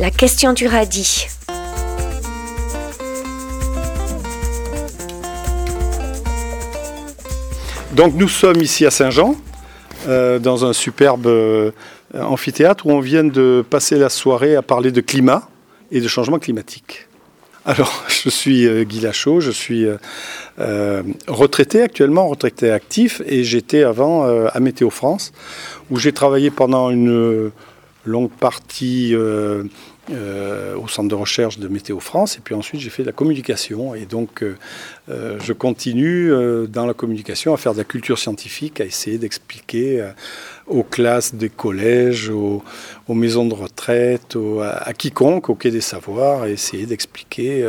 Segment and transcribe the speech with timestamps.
[0.00, 1.26] La question du radis.
[7.92, 9.36] Donc nous sommes ici à Saint-Jean,
[10.08, 11.70] euh, dans un superbe euh,
[12.14, 15.50] amphithéâtre où on vient de passer la soirée à parler de climat
[15.92, 17.06] et de changement climatique.
[17.66, 19.86] Alors, je suis euh, Guy Lachaud, je suis
[21.28, 25.32] retraité actuellement, retraité actif, et j'étais avant à Météo France,
[25.90, 27.50] où j'ai travaillé pendant une
[28.04, 29.14] longue partie
[30.10, 32.36] euh, au centre de recherche de Météo France.
[32.36, 33.94] Et puis ensuite, j'ai fait de la communication.
[33.94, 34.56] Et donc, euh,
[35.08, 36.32] euh, je continue
[36.68, 40.10] dans la communication à faire de la culture scientifique, à essayer d'expliquer
[40.66, 42.62] aux classes des collèges, aux,
[43.08, 47.68] maisons de retraite, à, quiconque, au Quai des Savoirs, à essayer d'expliquer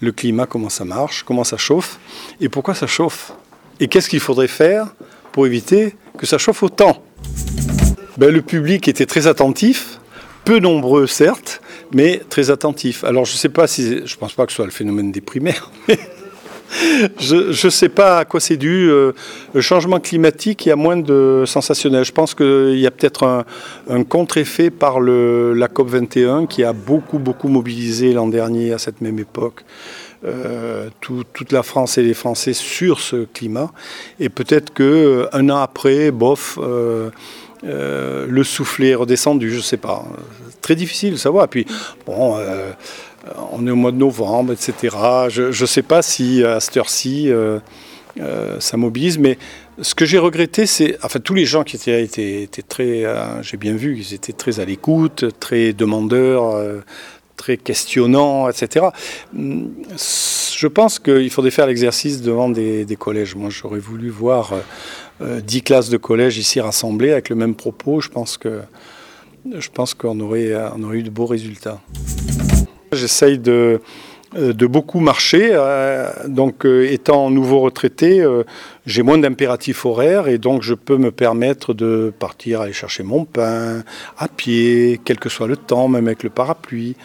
[0.00, 1.98] le climat, comment ça marche, comment ça chauffe
[2.40, 3.32] et pourquoi ça chauffe?
[3.80, 4.94] Et qu'est-ce qu'il faudrait faire
[5.32, 7.02] pour éviter que ça chauffe autant?
[8.16, 10.00] Ben, Le public était très attentif,
[10.46, 11.60] peu nombreux certes,
[11.92, 13.02] mais très attentif.
[13.02, 15.20] Alors je ne sais pas si, je pense pas que ce soit le phénomène des
[15.20, 15.98] primaires, mais
[17.18, 18.88] je ne sais pas à quoi c'est dû.
[18.88, 19.12] Euh,
[19.54, 22.04] le changement climatique, il y a moins de sensationnel.
[22.04, 23.44] Je pense qu'il y a peut-être
[23.88, 29.00] un, contre-effet par la COP 21 qui a beaucoup, beaucoup mobilisé l'an dernier à cette
[29.00, 29.64] même époque.
[30.24, 33.70] Euh, toute la France et les Français sur ce climat.
[34.18, 36.58] Et peut-être qu'un euh, an après, bof,
[37.62, 40.04] le soufflet est redescendu, je ne sais pas
[40.66, 41.46] très difficile de savoir.
[42.08, 42.72] Euh,
[43.52, 44.96] on est au mois de novembre, etc.
[45.28, 47.60] Je ne sais pas si à cette heure-ci, euh,
[48.18, 49.38] euh, ça mobilise, mais
[49.80, 50.98] ce que j'ai regretté, c'est.
[51.04, 53.04] Enfin, tous les gens qui étaient là étaient, très.
[53.42, 56.82] j'ai bien vu qu'ils étaient très à l'écoute, très demandeurs
[57.36, 58.86] très questionnants, etc.
[59.34, 63.34] Je pense qu'il faudrait faire l'exercice devant des, collèges.
[63.34, 64.54] Moi, j'aurais voulu voir
[65.20, 68.00] dix classes de collège ici rassemblées avec le même propos.
[68.00, 68.60] Je pense que
[69.58, 71.80] je pense qu'on aurait, on aurait eu de beaux résultats.
[72.92, 73.78] J'essaye de, euh,
[74.34, 75.50] de beaucoup marcher.
[75.52, 78.24] Euh, donc, euh, étant nouveau retraité,
[78.86, 83.24] j'ai moins d'impératifs horaires et donc je peux me permettre de partir aller chercher mon
[83.24, 83.82] pain
[84.18, 86.96] à pied, quel que soit le temps, même avec le parapluie.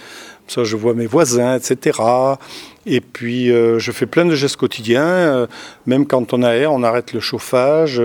[0.47, 1.97] Ça, je vois mes voisins, etc.
[2.85, 5.47] Et puis, je fais plein de gestes quotidiens.
[5.85, 8.01] même quand on a air, on arrête le chauffage.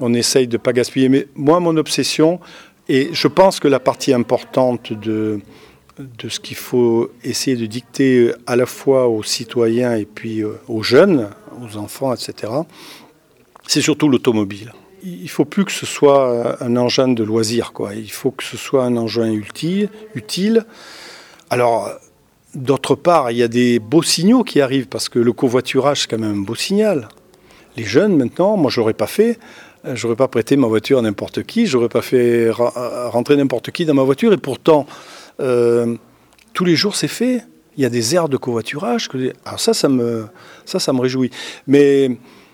[0.00, 1.08] on essaye de ne pas gaspiller.
[1.08, 2.40] Mais moi, mon obsession,
[2.88, 5.40] et je pense que la partie importante de,
[5.98, 10.58] de ce qu'il faut essayer de dicter à la fois aux citoyens et puis euh,
[10.68, 11.30] aux jeunes,
[11.62, 12.52] aux enfants, etc.,
[13.66, 14.72] c'est surtout l'automobile.
[15.02, 17.94] Il ne faut plus que ce soit un engin de loisir, quoi.
[17.94, 19.32] il faut que ce soit un engin
[20.14, 20.64] utile.
[21.50, 21.90] Alors,
[22.54, 26.10] d'autre part, il y a des beaux signaux qui arrivent, parce que le covoiturage, c'est
[26.10, 27.08] quand même un beau signal.
[27.76, 29.38] Les jeunes, maintenant, moi je l'aurais pas fait,
[29.84, 32.52] euh, j'aurais pas prêté ma voiture à n'importe qui, j'aurais pas fait euh,
[33.08, 34.86] rentrer n'importe qui dans ma voiture, et pourtant,
[35.40, 35.96] euh,
[36.52, 37.42] tous les jours c'est fait.
[37.76, 39.08] Il y a des aires de covoiturage.
[39.44, 40.26] Alors ça, ça me,
[40.64, 41.30] ça, ça me réjouit.
[41.66, 42.10] Mais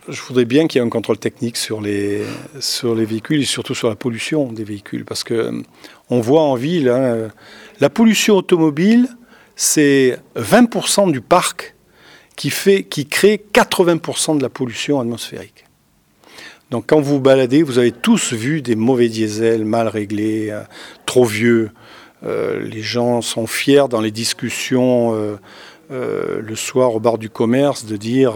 [0.08, 2.24] je voudrais bien qu'il y ait un contrôle technique sur les,
[2.58, 5.04] sur les véhicules et surtout sur la pollution des véhicules.
[5.04, 5.62] Parce que
[6.10, 7.28] on voit en ville, hein,
[7.80, 9.08] la pollution automobile,
[9.54, 11.76] c'est 20% du parc
[12.36, 15.64] qui, fait, qui crée 80% de la pollution atmosphérique.
[16.70, 20.62] Donc quand vous vous baladez, vous avez tous vu des mauvais diesels mal réglés, euh,
[21.04, 21.70] trop vieux.
[22.24, 25.38] Euh, les gens sont fiers dans les discussions
[25.90, 28.34] euh, le soir au bar du commerce de dire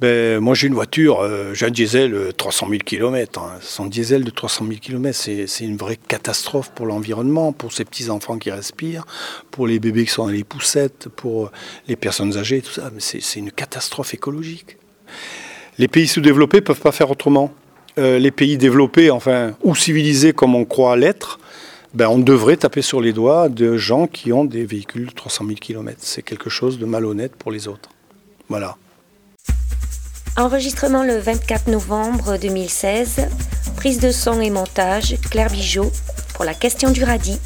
[0.00, 3.40] ben, moi j'ai une voiture, j'ai un diesel 300 000 km.
[3.60, 8.36] Son diesel de 300 000 km, c'est une vraie catastrophe pour l'environnement, pour ces petits-enfants
[8.36, 9.06] qui respirent,
[9.50, 11.50] pour les bébés qui sont dans les poussettes, pour
[11.88, 12.90] les personnes âgées, tout ça.
[12.98, 14.76] C'est une catastrophe écologique.
[15.78, 17.52] Les pays sous-développés ne peuvent pas faire autrement.
[17.98, 21.38] Euh, les pays développés, enfin, ou civilisés comme on croit l'être,
[21.94, 25.44] ben, on devrait taper sur les doigts de gens qui ont des véhicules de 300
[25.46, 25.98] 000 km.
[26.00, 27.90] C'est quelque chose de malhonnête pour les autres.
[28.48, 28.76] Voilà.
[30.36, 33.28] Enregistrement le 24 novembre 2016.
[33.76, 35.90] Prise de son et montage, Claire Bijot,
[36.34, 37.38] pour la question du radis.